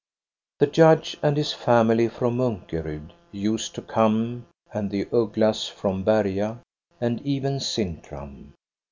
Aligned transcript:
The 0.57 0.65
judge 0.65 1.15
and 1.21 1.37
his 1.37 1.53
family 1.53 2.07
from 2.07 2.41
M;:nkorud 2.41 3.11
used 3.31 3.75
to 3.75 3.83
come, 3.83 4.47
and 4.73 4.89
the 4.89 5.05
Ugglas 5.13 5.69
from 5.69 6.03
l^crcA. 6.05 6.57
And 6.99 7.19
oven 7.19 7.59
Sintram. 7.59 8.53